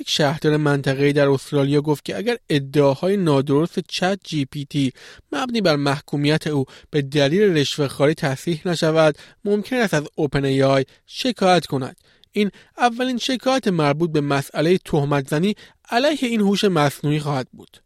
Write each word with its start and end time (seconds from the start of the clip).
یک 0.00 0.10
شهردار 0.10 0.56
منطقه 0.56 1.12
در 1.12 1.28
استرالیا 1.28 1.80
گفت 1.80 2.04
که 2.04 2.16
اگر 2.16 2.36
ادعاهای 2.48 3.16
نادرست 3.16 3.78
چت 3.78 4.18
جی 4.24 4.44
پی 4.44 4.64
تی 4.64 4.92
مبنی 5.32 5.60
بر 5.60 5.76
محکومیت 5.76 6.46
او 6.46 6.64
به 6.90 7.02
دلیل 7.02 7.42
رشوهخواری 7.42 8.14
تصحیح 8.14 8.62
نشود 8.64 9.18
ممکن 9.44 9.76
است 9.76 9.94
از 9.94 10.04
اوپن 10.14 10.44
ای 10.44 10.62
آی 10.62 10.84
شکایت 11.06 11.66
کند. 11.66 11.96
این 12.32 12.50
اولین 12.78 13.18
شکایت 13.18 13.68
مربوط 13.68 14.12
به 14.12 14.20
مسئله 14.20 14.78
تهمت 14.78 15.28
زنی 15.28 15.54
علیه 15.90 16.18
این 16.22 16.40
هوش 16.40 16.64
مصنوعی 16.64 17.20
خواهد 17.20 17.48
بود. 17.52 17.82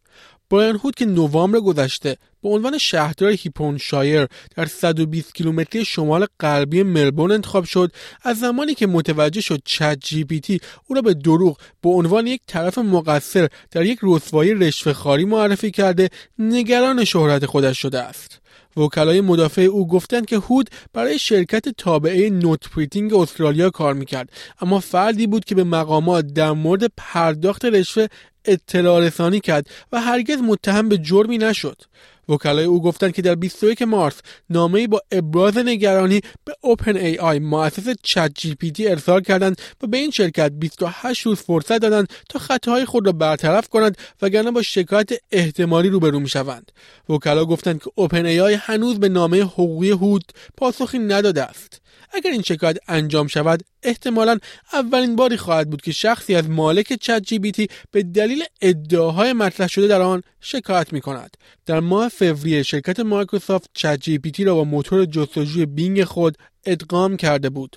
برایان 0.50 0.76
هود 0.76 0.94
که 0.94 1.06
نوامبر 1.06 1.60
گذشته 1.60 2.16
به 2.42 2.48
عنوان 2.48 2.78
شهردار 2.78 3.30
Hepburn 3.30 3.78
Shire 3.78 4.26
در 4.56 4.66
120 4.66 5.34
کیلومتری 5.34 5.84
شمال 5.84 6.26
غربی 6.40 6.82
ملبورن 6.82 7.32
انتخاب 7.32 7.64
شد 7.64 7.92
از 8.22 8.38
زمانی 8.38 8.74
که 8.74 8.86
متوجه 8.86 9.40
شد 9.40 9.62
ChatGPT 9.64 10.60
او 10.86 10.94
را 10.94 11.02
به 11.02 11.14
دروغ 11.14 11.58
به 11.82 11.88
عنوان 11.88 12.26
یک 12.26 12.40
طرف 12.46 12.78
مقصر 12.78 13.48
در 13.70 13.84
یک 13.84 13.98
رسوایی 14.02 14.54
رشوه‌خواری 14.54 15.24
معرفی 15.24 15.70
کرده 15.70 16.10
نگران 16.38 17.04
شهرت 17.04 17.46
خودش 17.46 17.78
شده 17.78 18.00
است 18.00 18.42
وکلای 18.76 19.20
مدافع 19.20 19.62
او 19.62 19.88
گفتند 19.88 20.26
که 20.26 20.36
هود 20.36 20.70
برای 20.92 21.18
شرکت 21.18 21.68
تابعه 21.68 22.30
Note 22.30 22.70
Printing 22.70 23.14
Australia 23.14 23.70
کار 23.70 23.94
می‌کرد 23.94 24.30
اما 24.60 24.80
فردی 24.80 25.26
بود 25.26 25.44
که 25.44 25.54
به 25.54 25.64
مقامات 25.64 26.26
در 26.26 26.52
مورد 26.52 26.92
پرداخت 26.96 27.64
رشوه 27.64 28.06
اطلاع 28.44 29.00
رسانی 29.00 29.40
کرد 29.40 29.66
و 29.92 30.00
هرگز 30.00 30.38
متهم 30.38 30.88
به 30.88 30.98
جرمی 30.98 31.38
نشد. 31.38 31.82
وکلای 32.28 32.64
او 32.64 32.82
گفتند 32.82 33.14
که 33.14 33.22
در 33.22 33.34
21 33.34 33.82
مارس 33.82 34.20
نامه 34.50 34.86
با 34.86 35.00
ابراز 35.12 35.58
نگرانی 35.58 36.20
به 36.44 36.56
اوپن 36.60 36.96
ای 36.96 37.18
آی 37.18 37.38
مؤسس 37.38 37.94
چت 38.02 38.32
جی 38.34 38.54
پی 38.54 38.70
تی 38.70 38.88
ارسال 38.88 39.20
کردند 39.20 39.60
و 39.82 39.86
به 39.86 39.96
این 39.96 40.10
شرکت 40.10 40.52
28 40.52 41.22
روز 41.22 41.38
فرصت 41.38 41.78
دادند 41.78 42.08
تا 42.28 42.38
خطاهای 42.38 42.84
خود 42.84 43.06
را 43.06 43.12
برطرف 43.12 43.68
کنند 43.68 43.98
وگرنه 44.22 44.50
با 44.50 44.62
شکایت 44.62 45.10
احتمالی 45.32 45.88
روبرو 45.88 46.20
می 46.20 46.28
شوند. 46.28 46.72
وکلا 47.08 47.44
گفتند 47.44 47.82
که 47.82 47.90
OpenAI 47.94 48.54
هنوز 48.54 49.00
به 49.00 49.08
نامه 49.08 49.42
حقوقی 49.42 49.90
هود 49.90 50.24
پاسخی 50.56 50.98
نداده 50.98 51.42
است. 51.42 51.82
اگر 52.12 52.30
این 52.30 52.42
شکایت 52.42 52.78
انجام 52.88 53.26
شود 53.26 53.62
احتمالا 53.82 54.38
اولین 54.72 55.16
باری 55.16 55.36
خواهد 55.36 55.70
بود 55.70 55.82
که 55.82 55.92
شخصی 55.92 56.34
از 56.34 56.50
مالک 56.50 56.92
ChatGPT 56.92 57.68
به 57.90 58.02
دلیل 58.02 58.44
ادعاهای 58.60 59.32
مطرح 59.32 59.66
شده 59.66 59.86
در 59.86 60.00
آن 60.00 60.22
شکایت 60.40 60.92
می 60.92 61.00
کند. 61.00 61.36
در 61.66 61.80
ماه 61.80 62.08
فوریه 62.12 62.62
شرکت 62.62 63.00
Microsoft 63.00 63.70
ChatGPT 63.74 64.44
را 64.44 64.54
با 64.54 64.64
موتور 64.64 65.04
جستجوی 65.04 65.66
Bing 65.66 66.04
خود 66.04 66.36
ادغام 66.66 67.16
کرده 67.16 67.50
بود. 67.50 67.76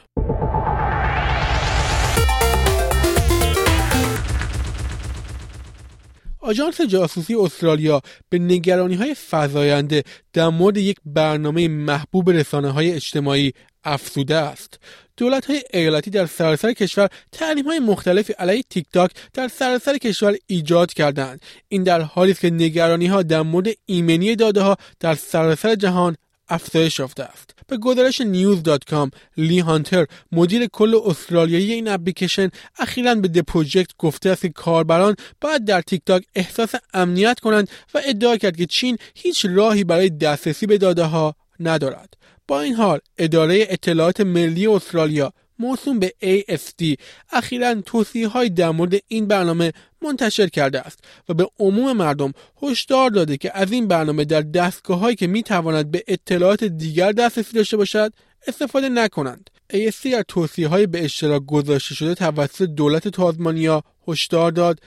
آژانس 6.45 6.81
جاسوسی 6.81 7.35
استرالیا 7.35 8.01
به 8.29 8.39
نگرانی 8.39 8.95
های 8.95 9.16
فضاینده 9.16 10.03
در 10.33 10.50
مورد 10.50 10.78
یک 10.78 10.97
برنامه 11.06 11.67
محبوب 11.67 12.29
رسانه 12.29 12.72
های 12.72 12.91
اجتماعی 12.91 13.53
افزوده 13.83 14.35
است. 14.35 14.79
دولت 15.17 15.45
های 15.45 15.63
ایالتی 15.73 16.09
در 16.09 16.25
سراسر 16.25 16.73
کشور 16.73 17.09
تعلیم 17.31 17.66
های 17.66 17.79
مختلفی 17.79 18.33
علیه 18.33 18.63
تیک 18.69 18.85
تاک 18.94 19.11
در 19.33 19.47
سراسر 19.47 19.97
کشور 19.97 20.35
ایجاد 20.47 20.94
کردند 20.94 21.41
این 21.67 21.83
در 21.83 22.01
حالی 22.01 22.31
است 22.31 22.41
که 22.41 22.50
نگرانی 22.50 23.07
ها 23.07 23.23
در 23.23 23.41
مورد 23.41 23.67
ایمنی 23.85 24.35
داده 24.35 24.62
ها 24.62 24.77
در 25.00 25.16
سراسر 25.16 25.75
جهان 25.75 26.16
افزایش 26.50 27.00
یافته 27.00 27.23
است. 27.23 27.56
به 27.67 27.78
گزارش 27.78 28.22
نیوز.com 28.22 29.09
لی 29.38 29.59
هانتر 29.59 30.06
مدیر 30.31 30.66
کل 30.66 31.00
استرالیایی 31.06 31.73
این 31.73 31.88
اپلیکیشن 31.88 32.50
اخیرا 32.79 33.16
به 33.16 33.28
د 33.28 33.39
پروژکت 33.39 33.91
گفته 33.97 34.29
است 34.29 34.41
که 34.41 34.50
کاربران 34.50 35.16
باید 35.41 35.66
در 35.66 35.81
تیک 35.81 36.01
تاک 36.06 36.23
احساس 36.35 36.69
امنیت 36.94 37.39
کنند 37.39 37.69
و 37.94 38.01
ادعا 38.06 38.38
کرد 38.38 38.57
که 38.57 38.66
چین 38.66 38.97
هیچ 39.16 39.45
راهی 39.50 39.83
برای 39.83 40.09
دسترسی 40.09 40.66
به 40.66 40.78
داده 40.78 41.03
ها 41.03 41.35
ندارد. 41.59 42.13
با 42.47 42.62
این 42.62 42.73
حال 42.73 43.00
اداره 43.17 43.66
اطلاعات 43.69 44.22
ملی 44.22 44.67
استرالیا 44.67 45.33
موسوم 45.59 46.00
به 46.00 46.13
ASD 46.23 46.95
اخیرا 47.31 47.81
توصیه 47.81 48.27
های 48.27 48.50
در 48.50 48.69
مورد 48.69 48.94
این 49.07 49.27
برنامه 49.27 49.72
منتشر 50.06 50.48
کرده 50.48 50.80
است 50.80 51.00
و 51.30 51.34
به 51.34 51.48
عموم 51.60 51.98
مردم 51.98 52.34
هشدار 52.64 53.10
داده 53.10 53.38
که 53.38 53.52
از 53.54 53.72
این 53.72 53.88
برنامه 53.88 54.26
در 54.26 54.42
دستگاه 54.42 55.00
هایی 55.00 55.16
که 55.16 55.28
می 55.28 55.44
تواند 55.44 55.92
به 55.92 56.04
اطلاعات 56.08 56.64
دیگر 56.64 57.12
دسترسی 57.12 57.54
داشته 57.54 57.78
باشد 57.78 58.14
استفاده 58.48 58.90
نکنند. 58.90 59.50
ASD 59.74 60.12
در 60.12 60.24
توصیه 60.28 60.68
های 60.68 60.88
به 60.88 61.06
اشتراک 61.06 61.46
گذاشته 61.46 61.96
شده 61.96 62.16
توسط 62.16 62.62
دولت 62.62 63.08
تازمانیا 63.08 63.84
هشدار 64.08 64.52
داد 64.52 64.80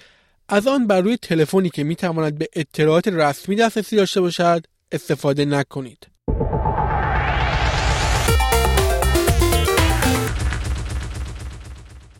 از 0.48 0.66
آن 0.66 0.86
بر 0.86 1.00
روی 1.00 1.16
تلفنی 1.16 1.70
که 1.70 1.84
می 1.84 1.96
تواند 1.96 2.38
به 2.38 2.48
اطلاعات 2.52 3.08
رسمی 3.08 3.56
دسترسی 3.56 3.96
داشته 3.96 4.20
باشد 4.20 4.66
استفاده 4.92 5.44
نکنید. 5.44 6.17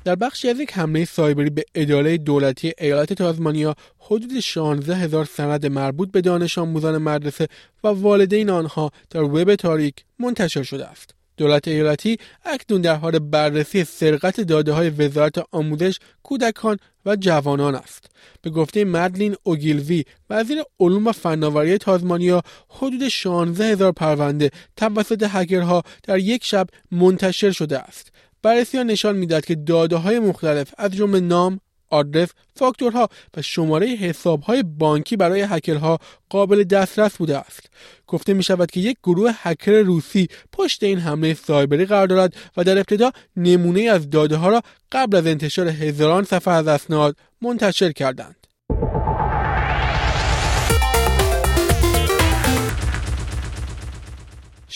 در 0.08 0.14
بخشی 0.14 0.48
از 0.48 0.60
یک 0.60 0.72
حمله 0.72 1.04
سایبری 1.04 1.50
به 1.50 1.64
اداره 1.74 2.18
دولتی 2.18 2.72
ایالت 2.78 3.12
تازمانیا 3.12 3.74
حدود 3.98 4.40
16 4.40 4.96
هزار 4.96 5.24
سند 5.24 5.66
مربوط 5.66 6.10
به 6.10 6.20
دانش 6.20 6.58
آموزان 6.58 6.98
مدرسه 6.98 7.48
و 7.84 7.88
والدین 7.88 8.50
آنها 8.50 8.90
در 9.10 9.22
وب 9.22 9.54
تاریک 9.54 9.94
منتشر 10.18 10.62
شده 10.62 10.86
است. 10.86 11.14
دولت 11.36 11.68
ایالتی 11.68 12.18
اکنون 12.44 12.80
در 12.80 12.94
حال 12.94 13.18
بررسی 13.18 13.84
سرقت 13.84 14.40
داده 14.40 14.72
های 14.72 14.90
وزارت 14.90 15.44
آموزش 15.52 15.98
کودکان 16.22 16.76
و 17.06 17.16
جوانان 17.16 17.74
است. 17.74 18.10
به 18.42 18.50
گفته 18.50 18.84
مدلین 18.84 19.36
اوگیلوی 19.42 20.04
وزیر 20.30 20.62
علوم 20.80 21.06
و 21.06 21.12
فناوری 21.12 21.78
تازمانیا 21.78 22.42
حدود 22.68 23.08
16 23.08 23.64
هزار 23.64 23.92
پرونده 23.92 24.50
توسط 24.76 25.26
هکرها 25.28 25.82
در 26.02 26.18
یک 26.18 26.44
شب 26.44 26.66
منتشر 26.90 27.50
شده 27.50 27.78
است. 27.78 28.12
بررسی 28.42 28.76
ها 28.76 28.82
نشان 28.82 29.16
می‌داد 29.16 29.44
که 29.44 29.54
داده 29.54 29.96
های 29.96 30.18
مختلف 30.18 30.74
از 30.78 30.90
جمله 30.90 31.20
نام، 31.20 31.60
آدرس، 31.90 32.28
فاکتورها 32.54 33.08
و 33.36 33.42
شماره 33.42 33.86
حساب 33.86 34.42
های 34.42 34.62
بانکی 34.62 35.16
برای 35.16 35.40
هکرها 35.40 35.98
قابل 36.28 36.64
دسترس 36.64 37.16
بوده 37.16 37.38
است. 37.38 37.70
گفته 38.06 38.34
می 38.34 38.42
شود 38.42 38.70
که 38.70 38.80
یک 38.80 38.96
گروه 39.04 39.32
هکر 39.34 39.72
روسی 39.72 40.28
پشت 40.52 40.82
این 40.82 40.98
حمله 40.98 41.34
سایبری 41.34 41.86
قرار 41.86 42.06
دارد 42.06 42.36
و 42.56 42.64
در 42.64 42.78
ابتدا 42.78 43.12
نمونه 43.36 43.80
از 43.80 44.10
داده 44.10 44.36
ها 44.36 44.48
را 44.48 44.62
قبل 44.92 45.16
از 45.16 45.26
انتشار 45.26 45.68
هزاران 45.68 46.24
صفحه 46.24 46.54
از 46.54 46.66
اسناد 46.66 47.16
منتشر 47.42 47.92
کردند. 47.92 48.37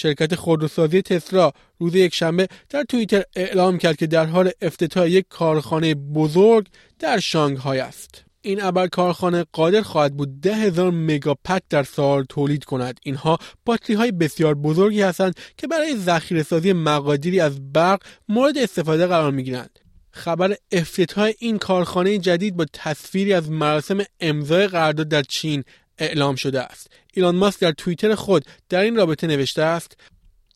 شرکت 0.03 0.35
خودروسازی 0.35 1.03
تسلا 1.03 1.51
روز 1.79 1.95
یکشنبه 1.95 2.49
در 2.69 2.83
توییتر 2.83 3.23
اعلام 3.37 3.79
کرد 3.79 3.97
که 3.97 4.07
در 4.07 4.27
حال 4.27 4.51
افتتاح 4.63 5.09
یک 5.09 5.27
کارخانه 5.29 5.95
بزرگ 5.95 6.67
در 6.99 7.21
شانگهای 7.21 7.81
است. 7.81 8.25
این 8.41 8.63
ابر 8.63 8.87
کارخانه 8.87 9.45
قادر 9.53 9.83
خواهد 9.83 10.17
بود 10.17 10.41
ده 10.41 10.55
هزار 10.55 10.91
مگاپک 10.91 11.63
در 11.71 11.83
سال 11.83 12.25
تولید 12.29 12.65
کند. 12.65 13.01
اینها 13.03 13.39
باتری 13.65 13.97
های 13.97 14.13
بسیار 14.13 14.55
بزرگی 14.55 15.03
هستند 15.03 15.35
که 15.57 15.67
برای 15.67 15.97
ذخیره 15.97 16.43
سازی 16.43 16.73
مقادیری 16.73 17.41
از 17.41 17.73
برق 17.73 18.01
مورد 18.29 18.59
استفاده 18.59 19.07
قرار 19.07 19.31
می 19.31 19.43
گیرند 19.43 19.79
خبر 20.11 20.57
افتتاح 20.73 21.31
این 21.39 21.59
کارخانه 21.59 22.19
جدید 22.19 22.57
با 22.57 22.67
تصویری 22.73 23.33
از 23.33 23.51
مراسم 23.51 23.99
امضای 24.21 24.67
قرارداد 24.67 25.09
در 25.09 25.23
چین 25.23 25.65
اعلام 25.99 26.37
شده 26.37 26.61
است. 26.61 26.91
ایلان 27.15 27.37
ماسک 27.37 27.61
در 27.61 27.73
توییتر 27.73 28.15
خود 28.15 28.45
در 28.69 28.81
این 28.81 28.97
رابطه 28.97 29.27
نوشته 29.27 29.63
است 29.63 29.97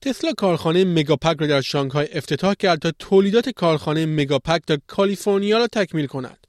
تسلا 0.01 0.33
کارخانه 0.33 0.85
مگاپک 0.85 1.37
را 1.41 1.47
در 1.47 1.61
شانگهای 1.61 2.09
افتتاح 2.13 2.55
کرد 2.55 2.79
تا 2.79 2.93
تولیدات 2.99 3.49
کارخانه 3.49 4.07
مگاپک 4.07 4.63
در 4.67 4.79
کالیفرنیا 4.87 5.59
را 5.59 5.67
تکمیل 5.67 6.07
کند 6.07 6.47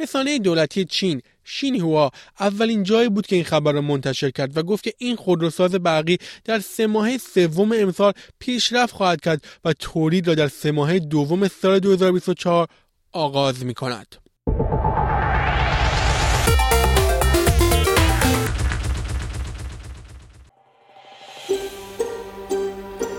رسانه 0.00 0.38
دولتی 0.38 0.84
چین 0.84 1.22
شینهوا 1.44 2.10
اولین 2.40 2.82
جایی 2.82 3.08
بود 3.08 3.26
که 3.26 3.36
این 3.36 3.44
خبر 3.44 3.72
را 3.72 3.80
منتشر 3.80 4.30
کرد 4.30 4.56
و 4.56 4.62
گفت 4.62 4.84
که 4.84 4.92
این 4.98 5.16
خودروساز 5.16 5.72
برقی 5.74 6.18
در 6.44 6.58
سه 6.60 6.86
ماه 6.86 7.18
سوم 7.18 7.72
امسال 7.72 8.12
پیشرفت 8.38 8.94
خواهد 8.94 9.20
کرد 9.20 9.44
و 9.64 9.72
تولید 9.72 10.28
را 10.28 10.34
در 10.34 10.48
سه 10.48 10.70
ماه 10.70 10.98
دوم 10.98 11.48
سال 11.48 11.78
2024 11.78 12.68
آغاز 13.12 13.64
می 13.64 13.74
کند. 13.74 14.25